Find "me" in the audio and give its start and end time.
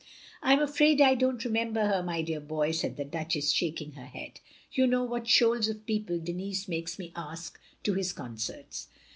6.97-7.13